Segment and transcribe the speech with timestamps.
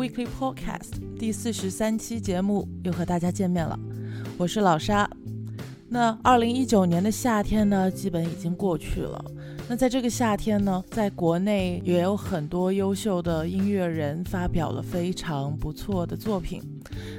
[0.00, 3.78] Weekly Podcast 第四十三期节目又和大家见面了，
[4.38, 5.06] 我是老沙。
[5.90, 9.22] 那二零一九年的夏天呢，基本已经过去了。
[9.68, 16.62] 那在这个夏天呢，在国内也有很多优秀的音乐人发表了非常不错的作品。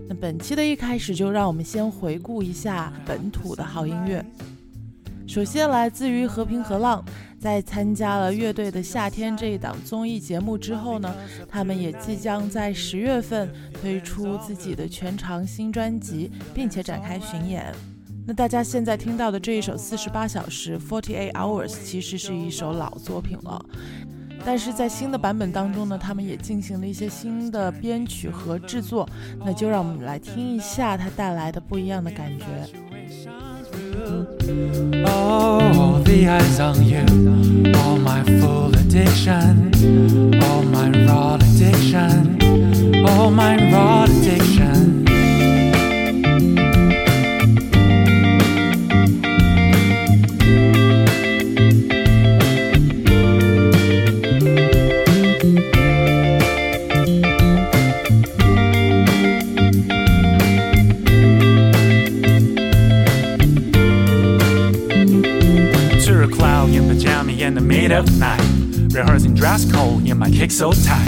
[0.10, 4.26] 那本期的一开始，就让我们先回顾一下本土的好音乐。
[5.28, 7.06] 首先来自于和平和浪，
[7.42, 11.12] 在参加了乐队的夏天这一档综艺节目之后呢，
[11.50, 17.74] 他们也即将在十月份推出自己的全长新专辑，并且展开巡演。
[18.28, 23.60] 那大家现在听到的这一首《四十八小时》（Forty Eight Hours） 其实是一首老作品了，
[24.46, 29.10] 但是在新的版本当中呢，他们也进行了一些新的编曲和制作。
[29.44, 32.46] 那就让我们来听一下它带来的不一样的感觉。
[35.06, 37.06] Oh, the eyes on you.
[37.80, 39.72] All my full addiction.
[40.44, 43.06] All my raw addiction.
[43.08, 44.81] All my raw addiction.
[67.92, 68.94] Middle of night.
[68.94, 71.08] Rehearsing dress code in my kick so tight.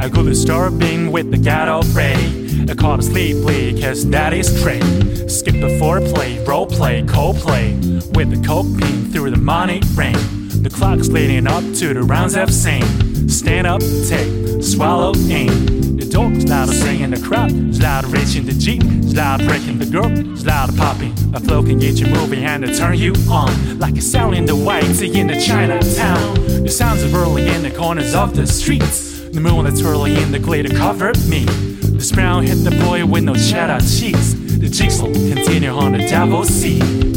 [0.00, 2.70] I couldn't start being with the ghetto Freddy.
[2.70, 4.82] I call a sleep play, cause that is straight.
[5.30, 7.74] Skip the foreplay, role play, co play.
[8.14, 10.16] With the coke beam through the money rain.
[10.62, 13.11] The clock's leading up to the rounds of sing.
[13.32, 15.96] Stand up, take, swallow, aim.
[15.96, 19.48] The dog's loud singing the crowd, it's loud of reaching the Jeep, it's loud of
[19.48, 21.12] breaking the girl, it's loud of popping.
[21.34, 23.78] A flow can get you moving and turn you on.
[23.78, 26.34] Like a sound in the white in the Chinatown.
[26.62, 29.20] The sounds of early in the corners of the streets.
[29.30, 31.44] The moon that's early in the glitter covered me.
[31.46, 34.58] The brown hit the boy with no cheddar cheese.
[34.58, 37.11] The jigsaw continue on the devil's seat.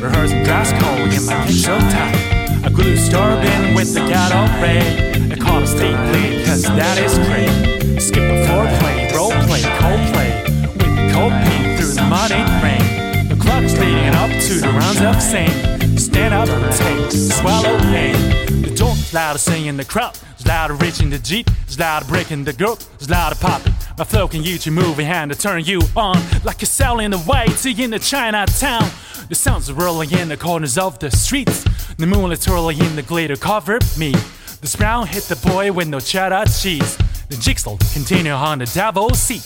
[0.00, 2.64] Rehearsing dress code in my so tight.
[2.64, 5.32] I grew starving with the ghetto ray.
[5.32, 8.00] I call it state play, cause that is great.
[8.00, 10.44] Skip a foreplay, role play, co-play.
[10.78, 13.28] With the cold paint through the muddy rain.
[13.28, 15.98] The clock's leading up to the rounds of same.
[15.98, 18.62] Stand up, take, swallow pain.
[18.62, 20.16] The dog's louder singing the crowd.
[20.34, 21.50] It's louder reaching the jeep.
[21.64, 22.78] It's louder breaking the group.
[22.94, 23.74] It's louder popping.
[23.98, 26.22] My flow can you moving hand to turn you on.
[26.44, 28.88] Like a cell in the white in the Chinatown.
[29.28, 31.62] The sounds are rolling in the corners of the streets.
[31.98, 34.12] The moonlit twirling in the glitter covered me.
[34.12, 36.96] The brown hit the boy with no cheddar cheese.
[37.28, 39.44] The jigsaw continue on the devil's seat.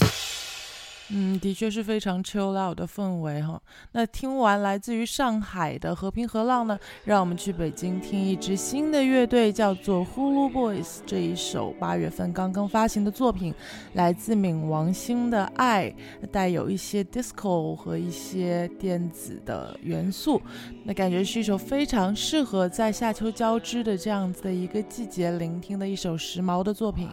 [1.14, 3.60] 嗯，的确是非常 chill out 的氛围哈。
[3.92, 11.00] 那听完来自于上海的和平和浪呢，让我们去北京听一支新的乐队，叫做 Hulu Boys。
[11.04, 13.54] 这一首八月份刚刚发行的作品，
[13.92, 15.94] 来自冥王星的爱，
[16.30, 20.40] 带有一些 disco 和一些电子的元素。
[20.84, 27.10] 那感觉是一首非常适合在夏秋交织的这样子的一个季节聆听的一首时髦的作品。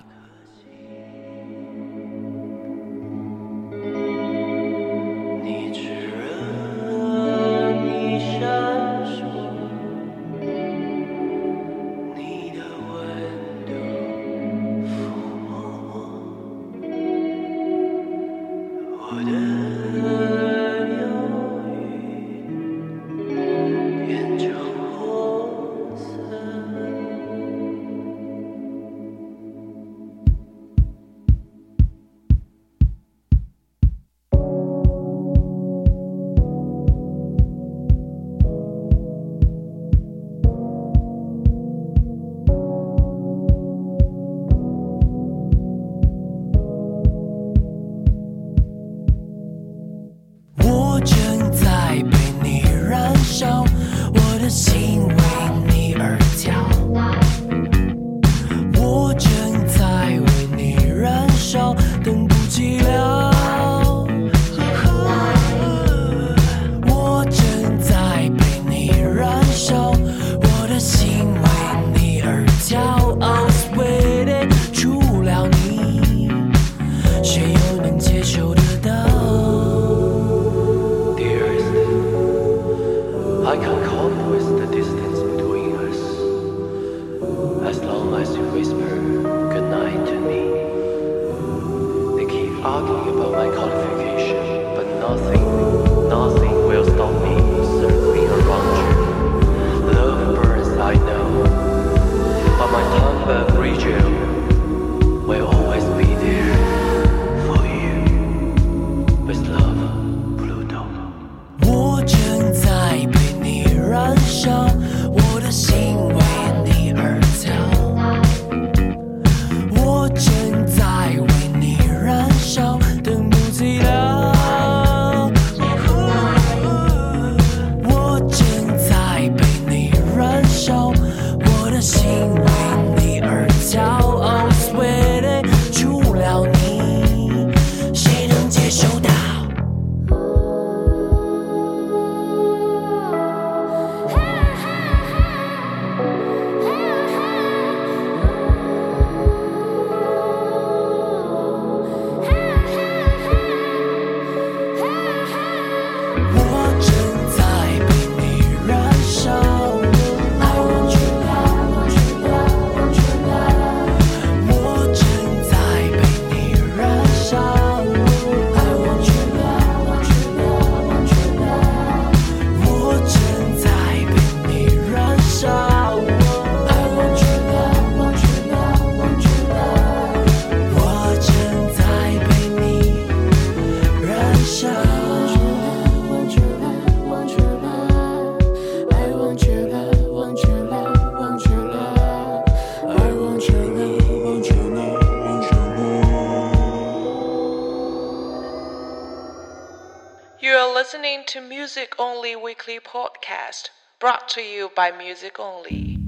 [203.99, 205.98] Brought to you by Music Only.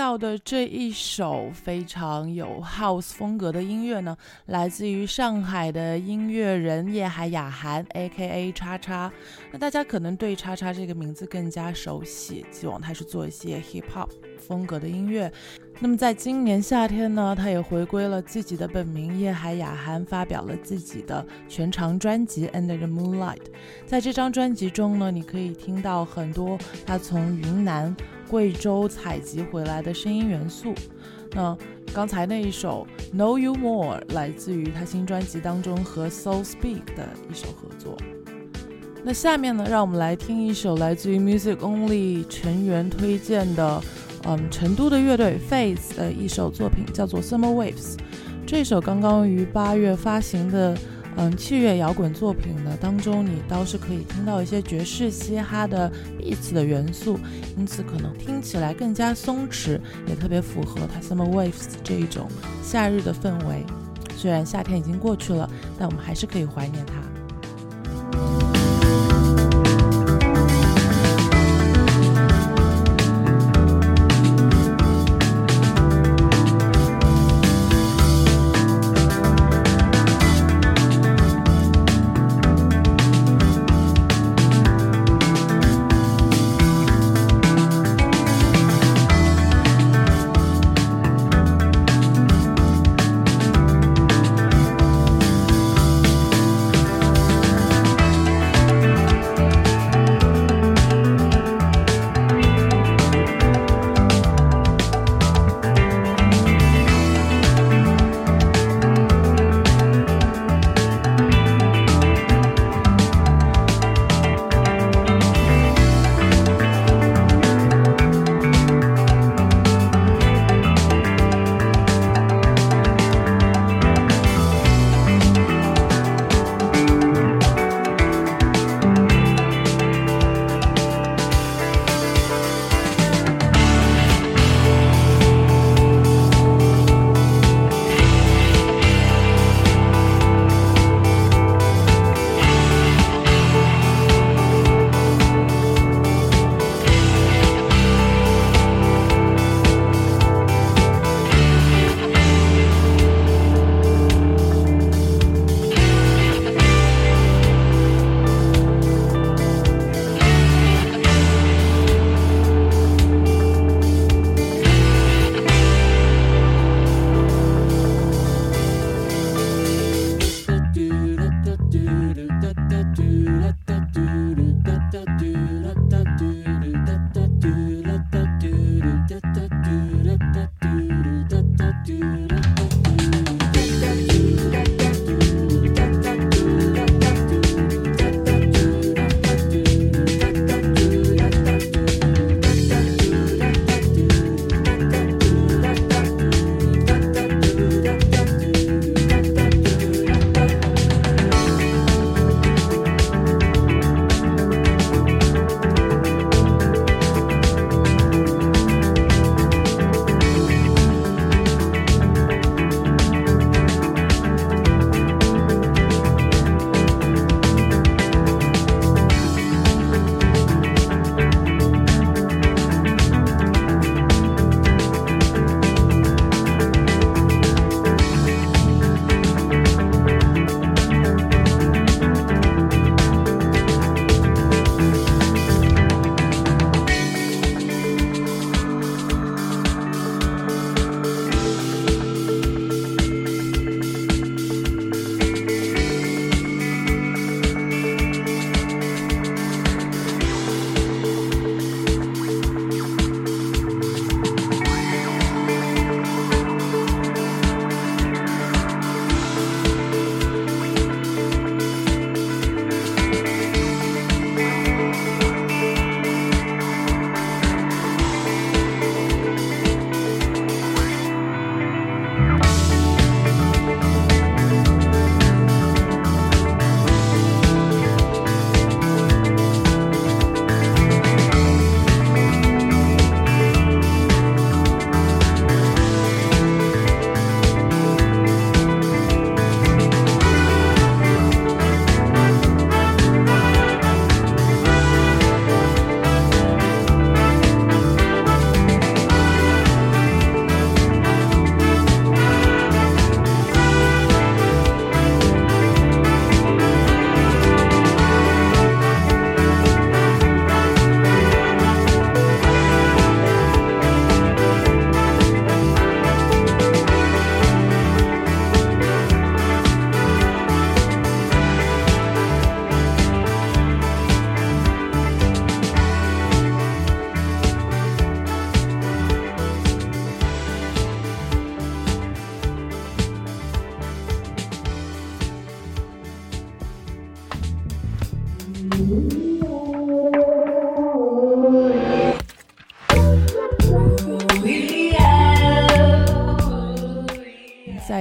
[0.00, 4.16] 到的这一首非常有 house 风格的音乐呢，
[4.46, 8.50] 来自于上海的音乐人叶海雅涵 （A.K.A.
[8.52, 9.12] 叉叉）。
[9.52, 15.30] 那大家可能对叉叉这个名字更加熟悉，希望他是做一些 hip hop 风格的音乐。
[15.80, 23.36] 那么在今年夏天呢，他也回归了自己的本名叶海雅涵，发表了自己的全长专辑《Under the Moonlight》。
[23.84, 27.94] 在这张专辑中呢，你可以听到很多他从云南。
[28.30, 30.72] 贵州采集回来的声音元素。
[31.32, 31.56] 那
[31.92, 32.86] 刚才那一首
[33.18, 37.96] 《Know You More》来自于他新专辑当中和 Soul Speak 的一首合作。
[39.02, 43.82] 那下面呢，让我们来听一首来自于 Music Only 成员推荐的，
[44.24, 47.96] 嗯，成都的乐队 Face 的一首作品，叫做《Summer Waves》。
[48.46, 50.78] 这首刚刚于八月发行的。
[51.16, 57.18] 嗯，器乐摇滚作品呢当中，你倒是可以听到一些爵士、嘻哈的 beats 的元素，
[57.58, 62.26] 因此可能听起来更加松弛，也特别符合它 summer waves 这一种
[62.62, 63.64] 夏日的氛围。
[64.16, 66.94] 虽然夏天已经过去了，但我们还是可以怀念它。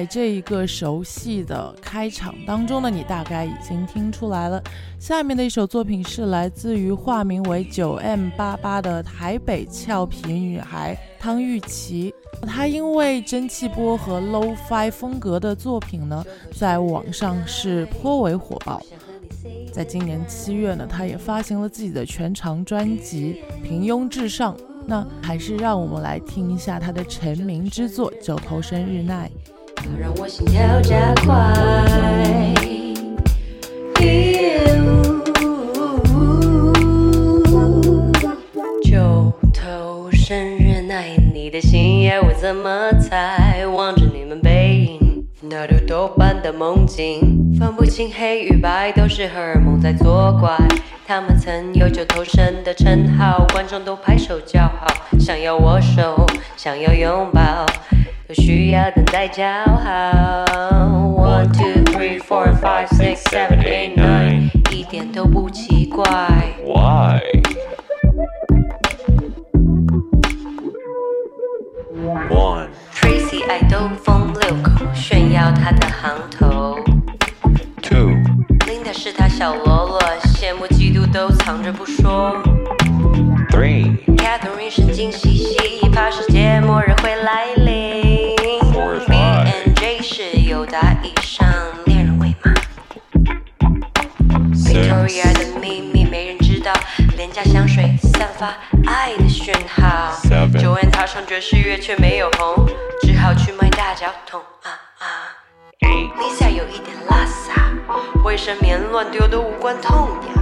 [0.09, 4.61] 这一个熟悉的开场当中呢，你大概已经听出来了。
[4.97, 12.11] 下面的一首作品是来自于化名为九 M 八八的台北俏皮女孩汤玉琪。
[12.41, 18.81] 她因为蒸汽波和 low fi 风格的作品呢，在网上是颇为火爆。
[19.71, 24.55] 在今年七月呢，她也发行了自己的全长专辑《平庸至上》。
[24.87, 29.29] 那还是让我们来听一下她的成名之作《九头身日奈》。
[29.83, 31.33] 它让我心跳加快。
[38.83, 41.01] 九头生日那
[41.33, 43.48] 你的心也会怎么猜？
[45.51, 47.19] 那如豆般的梦境，
[47.57, 50.55] 分不清黑与白，都是荷尔蒙在作怪。
[51.07, 54.85] 他们曾有九头身的称号，观众都拍手叫好，
[55.19, 56.23] 想要握手，
[56.55, 57.65] 想要拥抱。
[58.27, 60.45] 都需要等待叫好。
[61.17, 66.05] One two three four five six seven eight nine，一点都不奇怪。
[66.63, 67.19] Why?
[73.09, 76.77] Tracy 爱兜风遛狗，炫耀他的行头。
[77.81, 78.11] two,
[78.67, 79.99] Linda 是他小喽啰，
[80.35, 82.37] 羡慕嫉妒都藏着不说。
[83.49, 88.35] three, Catherine 神经兮兮，怕世界末日会来临。
[88.71, 91.47] Four, B and J 是友达以上
[91.87, 92.53] 恋人未满。
[94.53, 96.71] Victoria 的秘密没人知道，
[97.17, 98.53] 廉价香水散发
[98.85, 100.13] 爱的讯号。
[100.59, 102.67] 九 N 踏上爵士乐却没有红，
[103.01, 105.33] 只好去卖大脚桶啊啊。
[106.19, 107.71] Lisa 有一点拉萨，
[108.23, 110.35] 卫生棉乱丢都无关痛痒。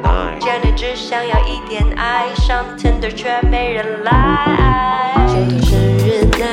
[0.00, 5.16] nine, Janet 只想要一点爱，上 Tinder 却没人来。
[5.26, 6.46] 九头生日奶，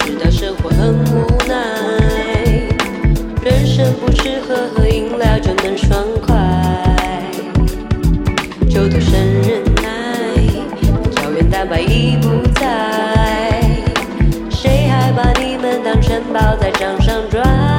[0.00, 1.54] 知道生活很无奈，
[3.44, 6.34] 人生不是喝喝饮料就能爽快。
[8.68, 9.61] 九头生日奶，
[11.72, 13.62] 胶原蛋白已不在，
[14.50, 17.71] 谁还把你们当城堡在掌上转？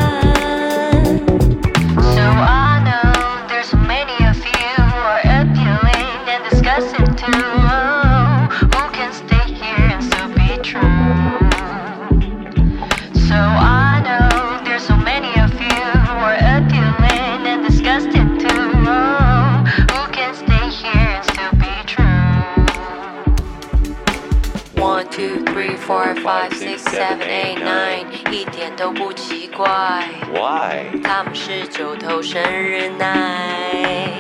[31.04, 34.12] 他们是九头生日奶。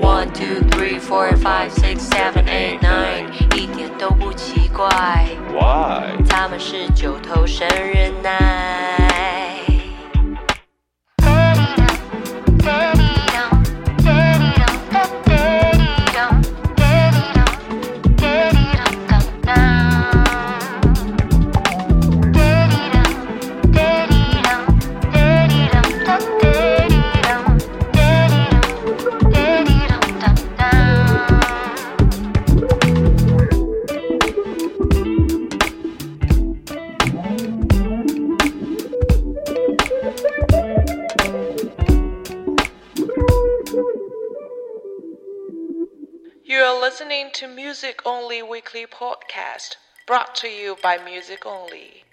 [0.00, 4.88] One two three four five six seven eight nine，一点都不奇怪
[5.52, 6.16] ，Why?
[6.28, 8.81] 他们是九头生日奶。
[49.52, 52.04] Podcast, brought to you by Music Only.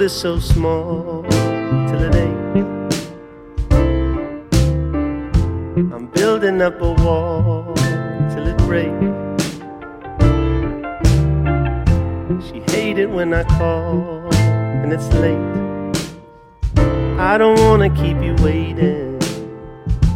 [0.00, 1.22] World is so small
[1.88, 2.92] till it ain't.
[5.92, 7.74] I'm building up a wall
[8.30, 8.94] till it breaks.
[12.46, 14.28] She hated when I call
[14.82, 15.48] and it's late.
[17.18, 19.18] I don't wanna keep you waiting.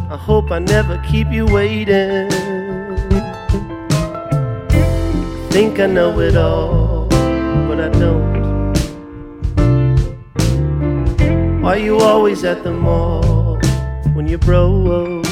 [0.09, 2.29] I hope I never keep you waiting.
[5.51, 6.74] Think I know it all,
[11.65, 13.57] Why you always at the mall
[14.13, 15.25] when you're broke?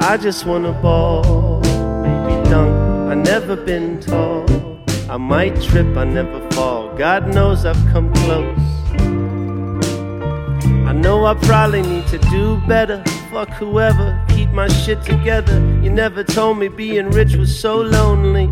[0.00, 1.60] I just wanna ball,
[2.00, 2.72] maybe dunk.
[3.12, 4.46] I never been tall.
[5.10, 6.96] I might trip, I never fall.
[6.96, 8.58] God knows I've come close.
[10.88, 13.04] I know I probably need to do better.
[13.30, 15.58] Fuck whoever, keep my shit together.
[15.82, 18.48] You never told me being rich was so lonely.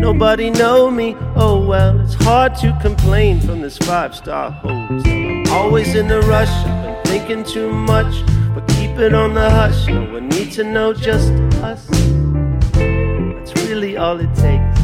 [0.00, 1.14] Nobody know me.
[1.36, 5.54] Oh well, it's hard to complain from this five star hotel.
[5.54, 6.48] Always in a rush.
[6.48, 9.88] I've been thinking too much, but keep it on the hush.
[9.88, 11.30] No one need to know, just
[11.62, 11.86] us.
[11.86, 14.80] That's really all it takes.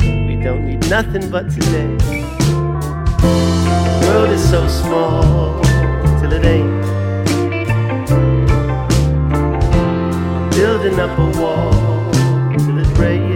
[0.00, 1.96] We don't need nothing but today.
[4.00, 5.60] The world is so small
[6.20, 6.82] till it ain't.
[10.50, 12.10] Building up a wall
[12.58, 13.31] till it rains.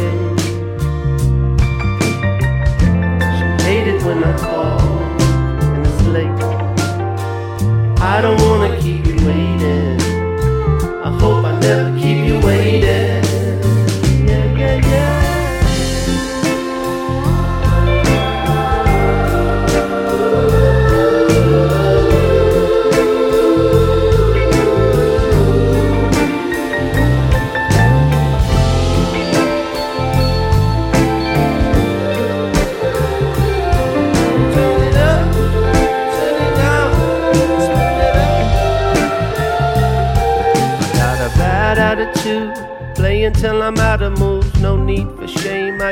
[4.06, 4.78] When I call
[5.74, 6.40] and it's late.
[8.00, 10.00] I don't wanna keep you waiting.
[11.08, 12.85] I hope I never keep you waiting.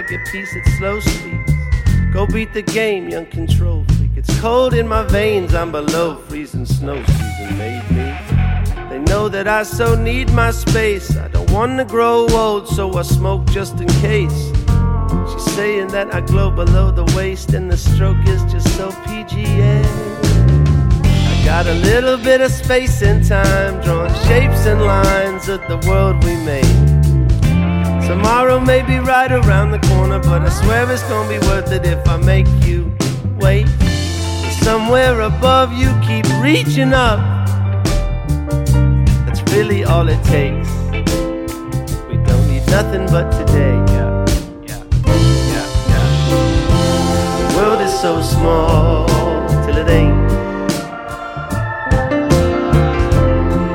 [0.09, 1.53] Get peace at slow speeds.
[2.13, 4.11] Go beat the game, young control freak.
[4.17, 6.67] It's cold in my veins, I'm below freezing.
[6.67, 8.15] Snow season made me.
[8.91, 11.17] They know that I so need my space.
[11.17, 14.53] I don't wanna grow old, so I smoke just in case.
[15.33, 19.83] She's saying that I glow below the waist, and the stroke is just so PGA.
[21.05, 25.79] I got a little bit of space and time, drawing shapes and lines of the
[25.89, 26.84] world we made.
[28.07, 31.87] Tomorrow may be right around the corner, but I swear it's gonna be worth it
[31.87, 32.93] if I make you
[33.41, 33.67] wait.
[34.63, 37.19] Somewhere above you, keep reaching up.
[39.25, 40.69] That's really all it takes.
[42.09, 43.75] We don't need nothing but today.
[43.95, 44.25] Yeah,
[44.69, 44.83] yeah,
[45.53, 46.07] yeah, yeah.
[47.39, 49.07] The world is so small
[49.65, 50.31] till it ain't.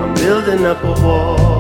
[0.02, 1.59] I'm building up a wall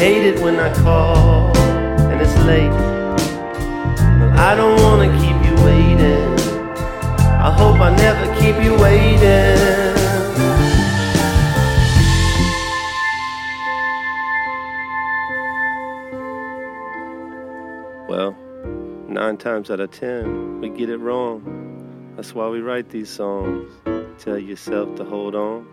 [0.00, 2.70] She hated when I call and it's late.
[2.70, 6.40] Well, I don't wanna keep you waiting.
[7.18, 9.58] I hope I never keep you waiting.
[18.08, 18.34] Well,
[19.06, 22.14] nine times out of ten, we get it wrong.
[22.16, 23.70] That's why we write these songs.
[24.18, 25.66] Tell yourself to hold on.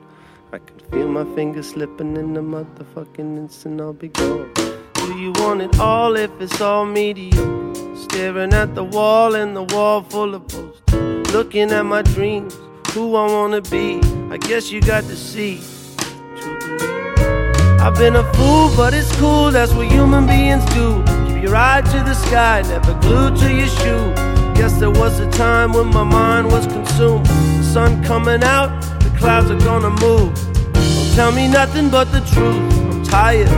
[0.54, 4.50] I can feel my fingers slipping in the motherfucking instant I'll be gone.
[4.94, 7.96] Do you want it all if it's all mediocre?
[7.96, 11.34] Staring at the wall and the wall full of posters.
[11.34, 12.58] Looking at my dreams,
[12.92, 14.00] who I wanna be.
[14.32, 15.60] I guess you got to see.
[15.98, 17.82] to believe.
[17.82, 21.04] I've been a fool, but it's cool, that's what human beings do.
[21.28, 24.14] Keep your eye to the sky, never glued to your shoe.
[24.56, 27.26] Guess there was a time when my mind was consumed.
[27.26, 28.70] The sun coming out,
[29.18, 30.34] clouds are gonna move.
[30.74, 32.62] Don't tell me nothing but the truth.
[32.92, 33.50] I'm tired.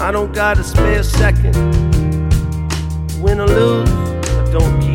[0.00, 1.54] I don't got a spare second.
[3.22, 4.89] Win or lose, I don't keep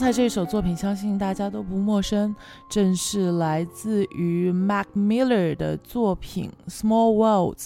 [0.00, 2.34] 刚才这首作品，相信大家都不陌生，
[2.70, 7.56] 正是来自于 Mac Miller 的作品《Small Worlds》。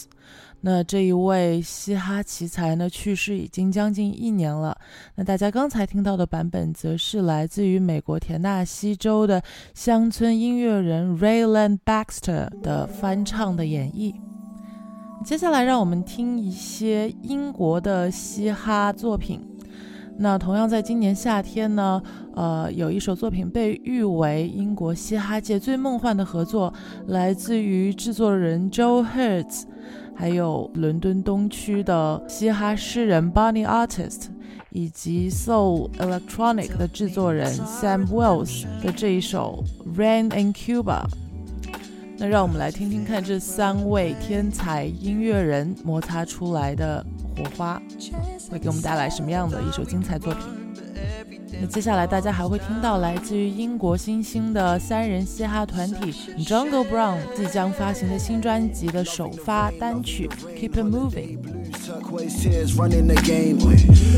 [0.61, 4.77] 那这一位嘻哈奇才呢，去世已经将近一年了。
[5.15, 9.41] 那大家刚才听到的版本，则是来自于美国田纳西州的
[9.73, 14.13] 乡村音乐人 Raylan Baxter 的翻唱的演绎。
[15.25, 19.41] 接下来，让我们听一些英国的嘻哈作品。
[20.17, 22.01] 那同样在今年夏天呢，
[22.35, 26.73] 呃，有一首作品被誉为英国嘻哈界最梦幻的合作，
[27.09, 29.65] 来自于制作人 Joe Hertz，
[30.15, 34.29] 还有伦敦东区的嘻哈诗人 Bonnie Artist，
[34.71, 39.65] 以及 Soul Electronic 的制作人 Sam Wells 的这一首
[39.99, 41.03] 《Rain in Cuba》。
[42.17, 47.05] 那让我们来听听看这三位天才音乐人摩擦出来的
[47.36, 47.82] 火花，
[48.50, 50.44] 会给我们带来什么样的一首精彩作品？
[51.62, 61.38] 那接下来大家还会听到来自于英国新兴的三人嘻哈团体 Jungle Brown 即将发行的新专辑的首发单曲《Keep It Moving》。
[61.86, 63.58] Turquoise tears running the game.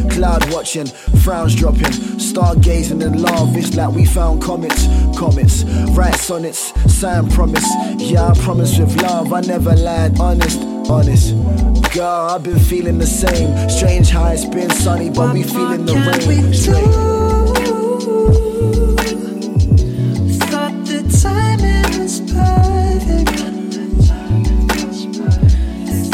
[0.10, 0.88] Cloud watching,
[1.24, 3.56] frowns dropping, stargazing in love.
[3.56, 5.64] It's like we found comets, comets,
[5.96, 7.66] write sonnets, sign promise.
[7.98, 11.34] Yeah, I promise with love, I never lied, honest, honest.
[11.97, 13.71] Girl, I've been feeling the same.
[13.71, 16.53] Strange how it's been sunny, but we feeling the rain.
[20.41, 23.31] Thought the timing was perfect.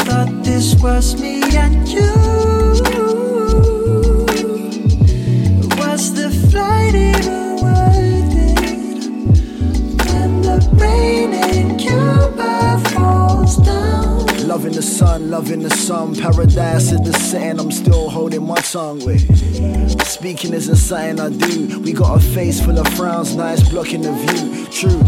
[0.07, 2.62] Thought this was me and you.
[14.53, 16.15] Loving the sun, loving the sun.
[16.15, 17.59] Paradise is the setting.
[17.59, 19.03] I'm still holding my tongue.
[19.03, 19.21] with.
[20.05, 21.79] Speaking isn't something I do.
[21.79, 24.67] We got a face full of frowns, nice blocking the view.
[24.67, 25.01] True,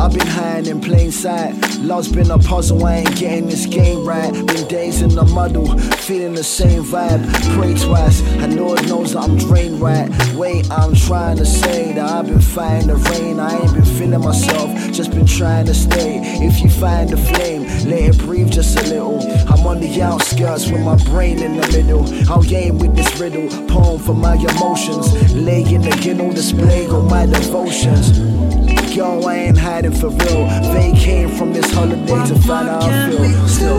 [0.00, 1.52] I've been hiding in plain sight.
[1.80, 4.32] Love's been a puzzle, I ain't getting this game right.
[4.32, 5.66] Been days in the muddle,
[6.06, 7.22] feeling the same vibe.
[7.56, 10.08] Pray twice, and Lord knows that I'm drained right.
[10.34, 13.40] Wait, I'm trying to say that I've been fighting the rain.
[13.40, 16.20] I ain't been feeling myself, just been trying to stay.
[16.40, 19.20] If you find the flame, let it breathe just a little.
[19.48, 22.04] I'm on the outskirts with my brain in the middle.
[22.30, 25.34] I'll game with this riddle, poem for my emotions.
[25.34, 28.18] Lay in the ginnel, display all my devotions.
[28.94, 30.46] Yo, I ain't hiding for real.
[30.74, 33.48] They came from this holiday to find out how I feel.
[33.48, 33.78] Still.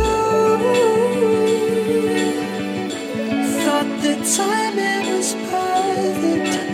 [3.63, 6.74] Thought the timing was perfect.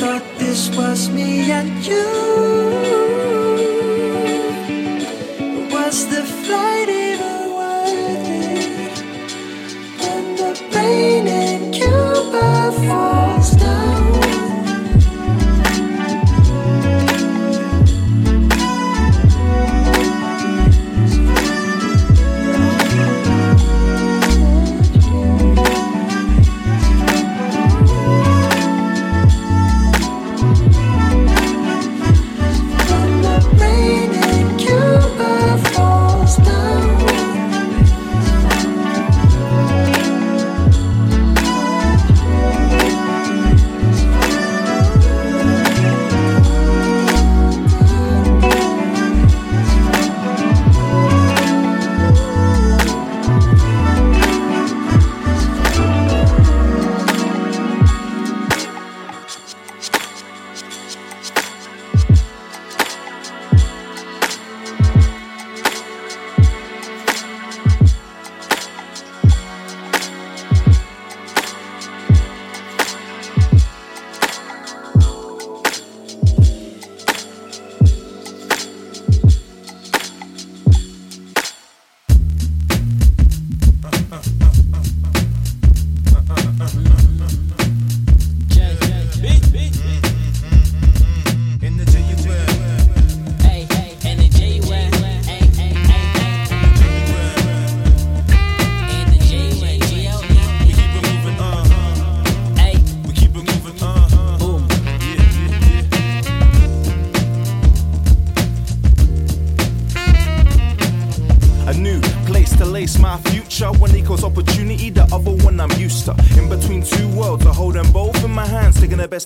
[0.00, 2.99] Thought this was me and you.
[6.20, 6.99] The flight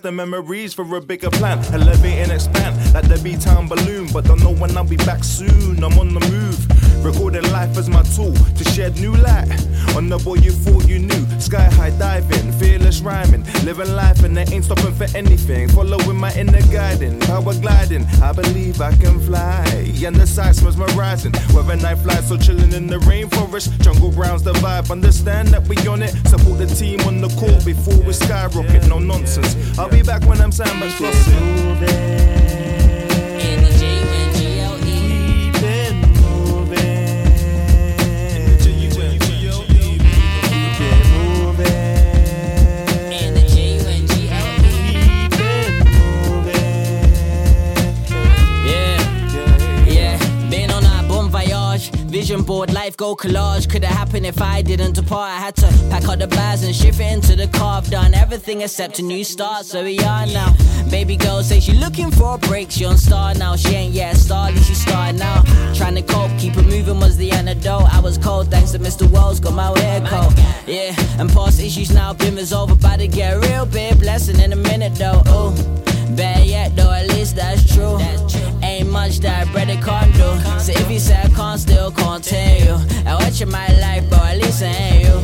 [0.05, 1.59] the memories for a bigger plan.
[1.73, 4.07] Elevate and expand like the B Town balloon.
[4.13, 5.83] But don't know when I'll be back soon.
[5.83, 6.74] I'm on the move.
[7.05, 9.47] Recording life as my tool to shed new light
[9.95, 11.27] on the boy you thought you knew.
[11.39, 13.45] Sky high diving, fearless rhyming.
[13.63, 15.69] Living life and they ain't stopping for anything.
[15.69, 18.07] Following my inner guiding, power gliding.
[18.23, 19.65] I believe I can fly.
[20.03, 21.33] And the sights mesmerizing.
[21.53, 23.79] Whether night flies or chilling in the rainforest.
[23.83, 24.91] Jungle Brown's the vibe.
[24.91, 26.15] Understand that we on it.
[26.29, 28.89] Support the team on the court before we skyrocket.
[28.89, 29.79] No nonsense.
[29.79, 32.44] I'll be back when I'm sandwich flossing.
[52.35, 53.71] Vision board, life go collage.
[53.71, 55.31] Could have happened if I didn't depart.
[55.31, 57.79] I had to pack up the bags and shift it into the car.
[57.79, 60.53] I've done everything except a new start, so we are now.
[60.91, 62.73] Baby girl say she looking for a break.
[62.73, 63.55] She on star now.
[63.55, 65.43] She ain't yet a star, at she started now.
[65.75, 67.87] Trying to cope, keep it moving was the antidote.
[67.95, 69.09] I was cold thanks to Mr.
[69.09, 70.33] Wells, got my hair coat.
[70.67, 72.73] Yeah, and past issues now been resolved.
[72.73, 75.23] About to get a real big blessing in a minute though.
[75.27, 75.53] Oh,
[76.17, 77.99] bad yet though, at least that's true.
[78.95, 80.29] Much that I bread can't do.
[80.61, 82.77] So if you say I can't, still continue.
[83.05, 85.17] I watch in my life, bro, at least I ain't you.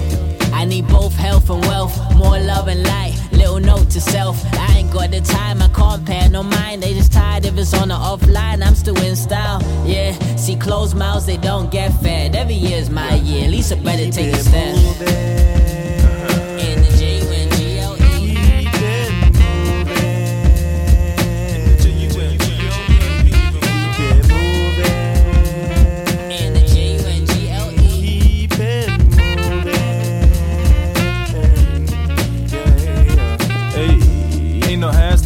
[0.52, 3.14] I need both health and wealth, more love and light.
[3.30, 6.82] Little note to self, I ain't got the time, I can't pay no mind.
[6.82, 9.62] They just tired if it's on or offline, I'm still in style.
[9.86, 12.34] Yeah, see closed mouths, they don't get fed.
[12.34, 15.99] Every year's my year, at least I better take a step.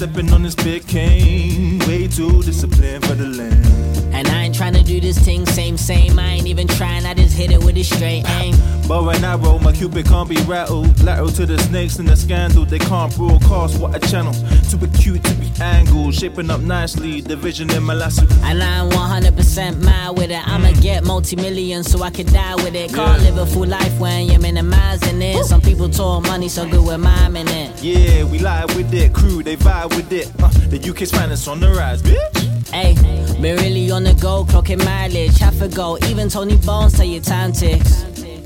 [0.04, 1.78] Ain't no half stepping on this big cane.
[1.80, 3.94] Way too disciplined for the land.
[4.14, 6.18] And I ain't tryna do this thing same, same.
[6.18, 8.54] I ain't even trying, I just hit it with a straight aim.
[8.86, 11.02] But when I roll, my cupid can't be rattled.
[11.02, 12.64] Lateral to the snakes and the scandal.
[12.64, 14.34] They can't broadcast what a channel.
[14.70, 16.14] Too acute to be angled.
[16.14, 17.22] Shaping up nicely.
[17.22, 18.26] Division in my lasso.
[18.42, 20.46] And I'm 100% mad with it.
[20.46, 20.82] I'ma mm.
[20.82, 22.92] get multi millions so I can die with it.
[22.92, 23.30] Can't Yeah.
[23.30, 25.44] live a full life when you're minimizing it.
[25.46, 27.82] Some people talk money so good with miming it.
[27.82, 29.12] Yeah, we lie with it.
[29.14, 30.30] Crew, they vibe with it.
[30.42, 32.68] Uh, the UK's finest on the rise, bitch.
[32.68, 32.94] Hey,
[33.40, 35.38] been really on the go, clocking mileage.
[35.38, 38.02] Half a go, even Tony Bones tell you time ticks.
[38.02, 38.44] In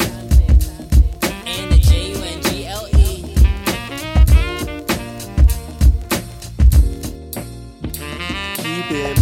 [1.70, 2.14] the G.
[8.62, 9.17] Keep it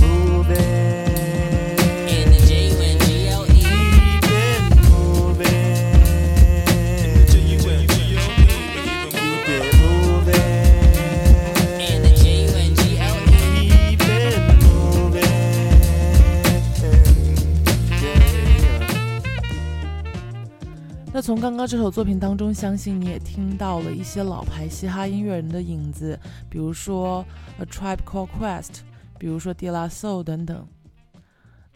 [21.26, 26.16] 从刚刚这首作品当中，相信你也听到了一些老牌嘻哈音乐人的影子，
[26.48, 27.26] 比如说
[27.58, 28.82] A Tribe Called Quest，
[29.18, 30.64] 比如说 De La Soul 等等。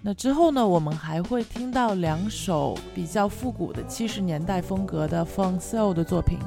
[0.03, 6.38] 那之后呢，我们还会听到两首比较复古的七十年代风格的 Funk Soul 的作品。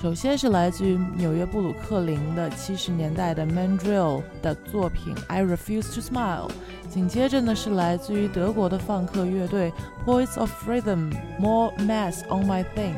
[0.00, 6.50] 首先是来自于纽约布鲁克林的七十年代的 Mandrill 的作品 I Refuse to Smile。
[6.88, 9.72] 紧接着呢是来自于德国的放克乐队
[10.06, 12.94] Poets of Freedom《More Mass on My Thing。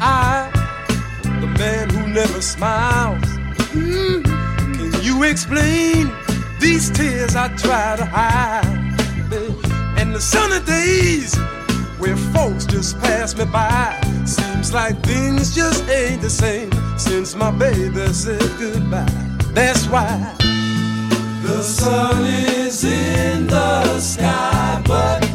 [0.00, 0.50] I,
[1.22, 3.18] the man who never smile
[5.28, 6.12] Explain
[6.60, 8.64] these tears I try to hide?
[9.98, 11.34] And the sunny days
[11.98, 14.00] where folks just pass me by.
[14.24, 19.04] Seems like things just ain't the same since my baby said goodbye.
[19.52, 20.36] That's why
[21.42, 25.25] the sun is in the sky, but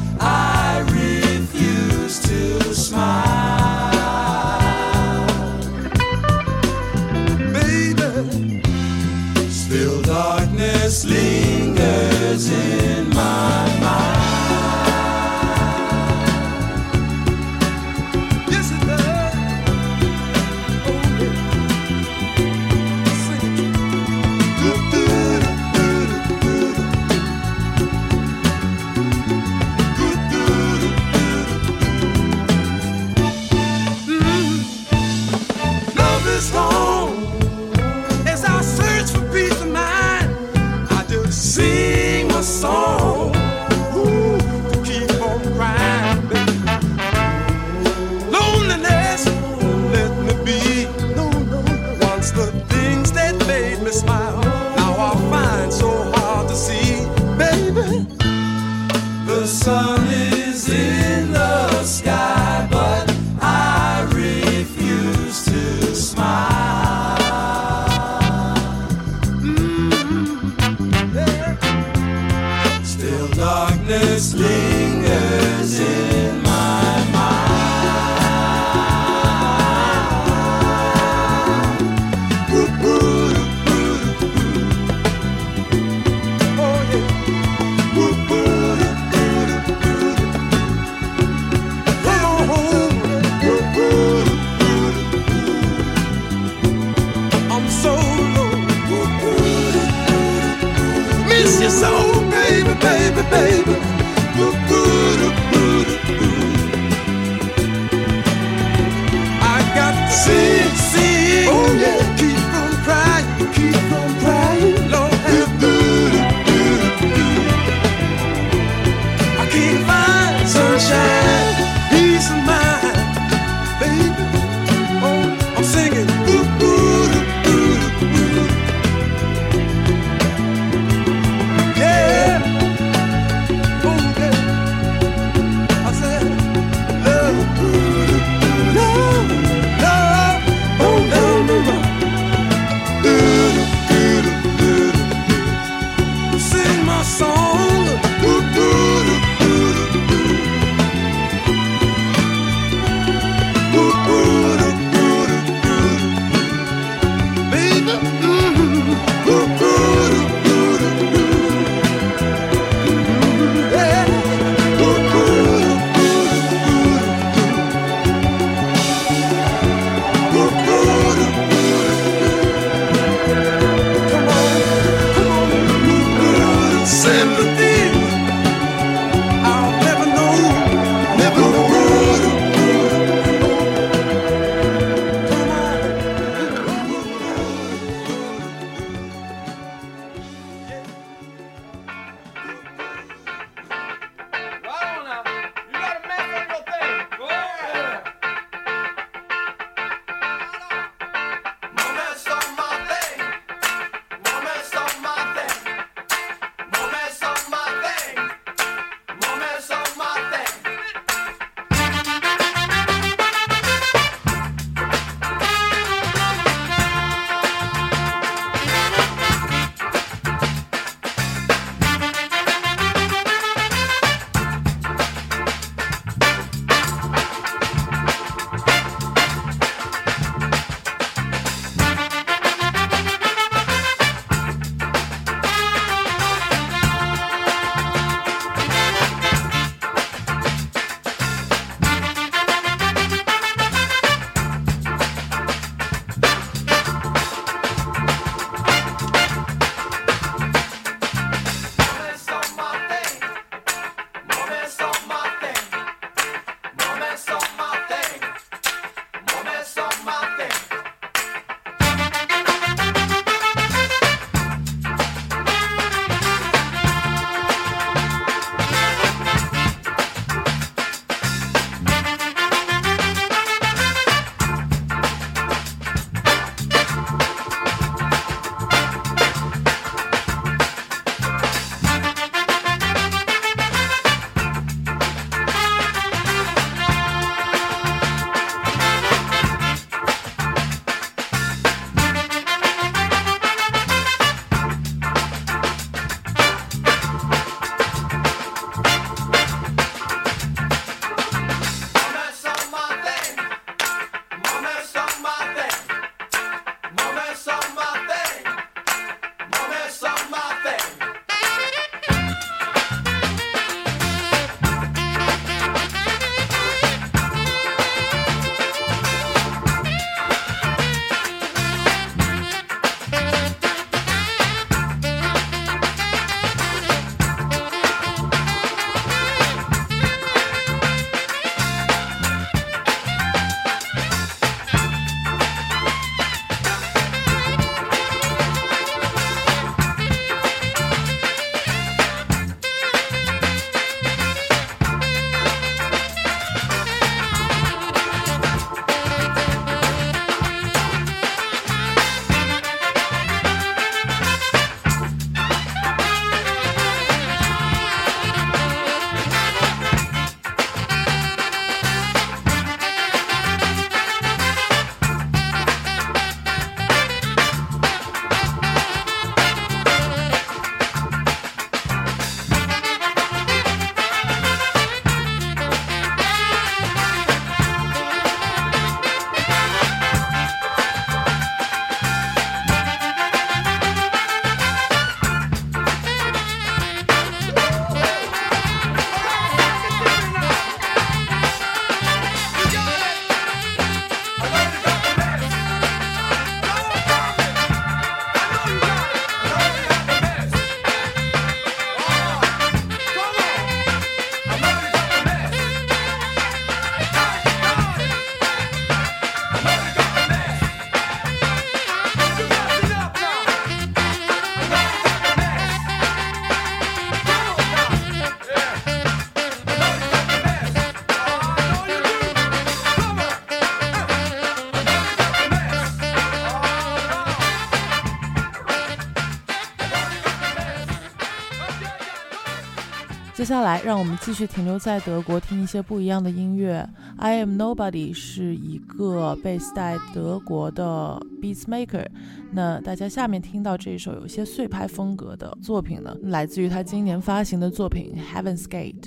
[433.71, 436.85] 来，让我们继续停留在德国，听一些不一样的音乐。
[437.15, 442.05] I Am Nobody 是一个 base 在德国的 beats maker。
[442.51, 449.03] 那大家下面听到这一首有些碎拍风格的作品呢，来自于他今年发行的作品《Heaven's Gate》。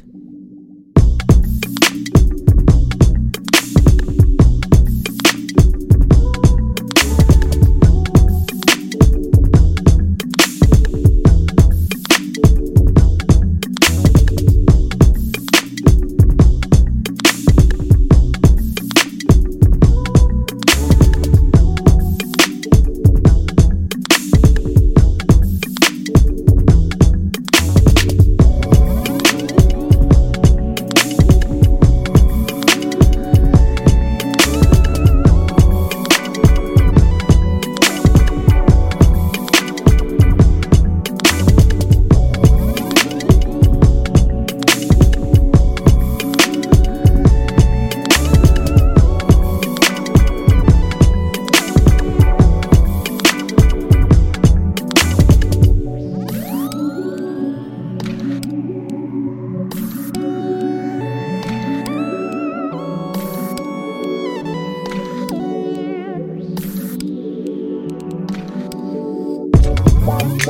[70.06, 70.44] You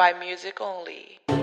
[0.00, 1.39] by Music Only.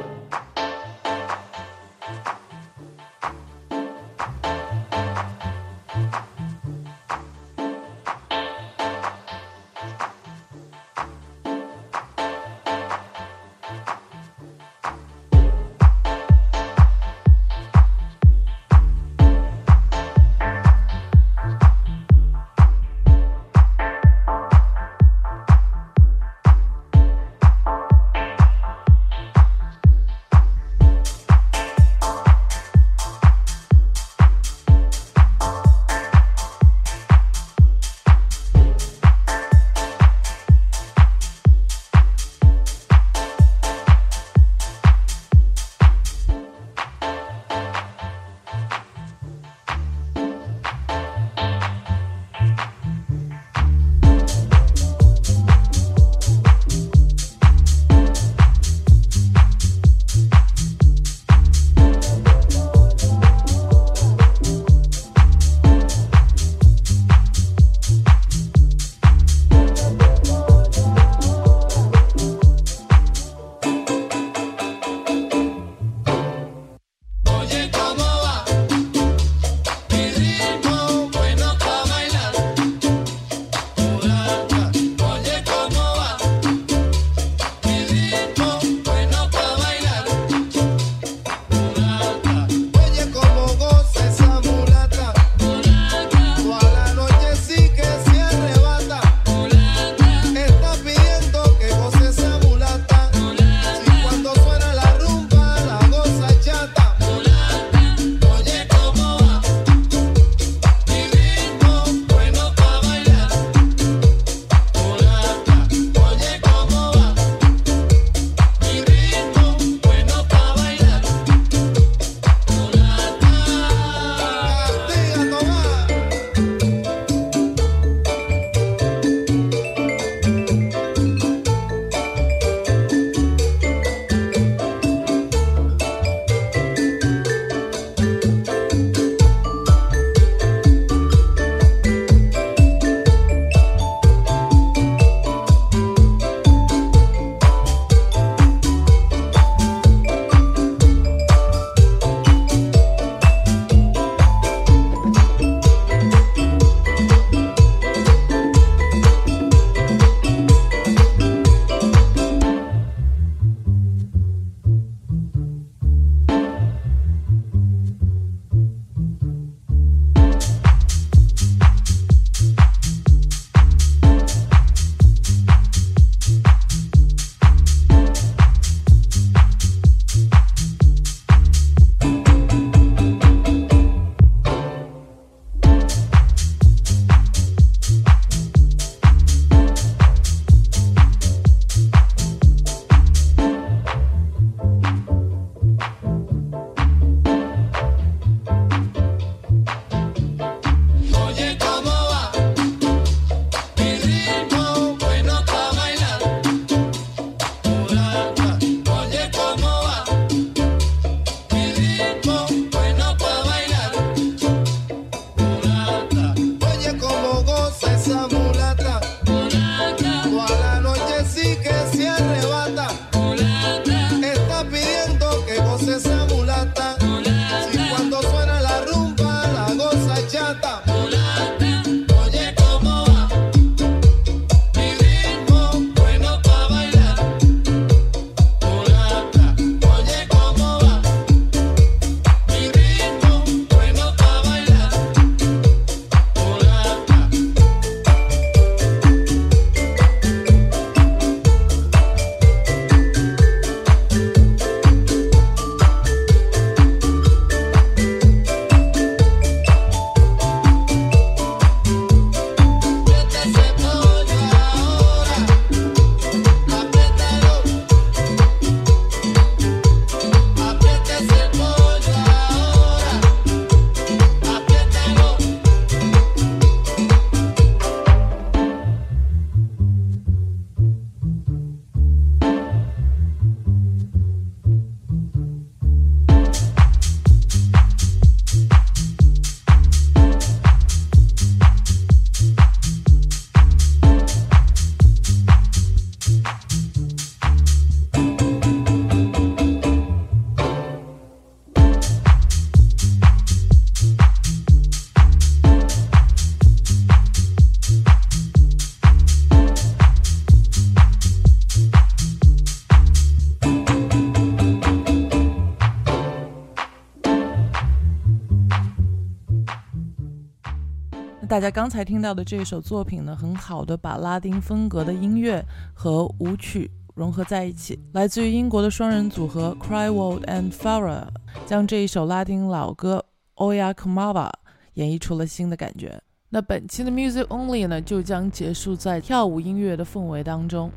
[321.57, 325.59] 大家刚才听到的这首作品呢，很好的把拉丁风格的音乐
[325.91, 331.25] 和舞曲融合在一起，来自于英国的双人组合 Crywold and Farah
[331.65, 334.51] 将这一首拉丁老歌 Oya Kamava
[334.93, 336.21] 演绎出了新的感觉。
[336.49, 340.91] 那本期的 Music Only 呢，就将结束在跳舞音乐的氛围当中。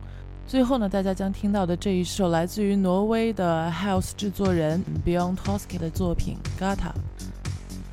[0.46, 6.92] 最后呢，大家将听到的这一首来自于挪威的 House 制作人 Bjorn Toski 的作品 Gata。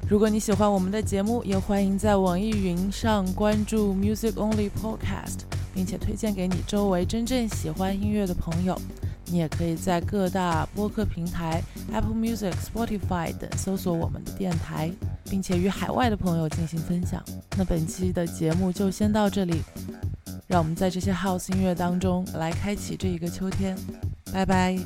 [0.09, 5.39] 如果你喜欢我们的节目，也欢迎在网易云上关注 Music Only Podcast，
[5.75, 8.79] 并且推荐给你周围真正喜欢音乐的朋友。
[9.25, 14.89] 你也可以在各大播客平台 Apple Music、Spotify 等搜索我们的电台，
[15.29, 17.21] 并且与海外的朋友进行分享。
[17.57, 19.61] 那本期的节目就先到这里，
[20.47, 23.77] 让我们在这些 House 音乐当中来开启这一个秋天。
[24.31, 24.79] 拜拜。